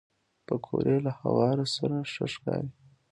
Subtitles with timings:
[0.45, 2.71] پکورې له هوار سره ښه ښکاري